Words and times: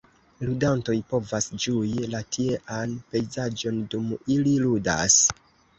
Ludantoj 0.47 0.95
povas 1.11 1.49
ĝui 1.65 2.09
la 2.15 2.23
tiean 2.39 2.99
pejzaĝon, 3.13 3.81
dum 3.95 4.13
ili 4.39 4.61
ludas. 4.69 5.25